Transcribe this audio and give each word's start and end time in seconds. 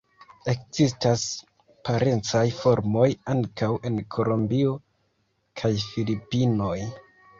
Ekzistas 0.51 1.25
parencaj 1.89 2.41
formoj 2.61 3.07
ankaŭ 3.35 3.69
en 3.91 4.01
Kolombio 4.17 4.73
kaj 5.63 5.73
Filipinoj. 5.93 6.77